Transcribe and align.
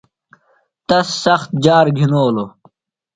۔تس 0.87 1.07
سخت 1.23 1.49
جار 1.63 1.87
گِھنولوۡ۔ 1.97 2.49